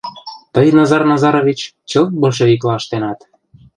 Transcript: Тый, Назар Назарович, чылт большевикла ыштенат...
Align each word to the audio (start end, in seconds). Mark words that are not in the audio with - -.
Тый, 0.53 0.67
Назар 0.77 1.03
Назарович, 1.11 1.59
чылт 1.89 2.11
большевикла 2.21 2.73
ыштенат... 2.79 3.19